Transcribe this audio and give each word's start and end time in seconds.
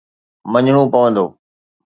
مڃڻو 0.51 0.83
پوندو. 0.93 1.25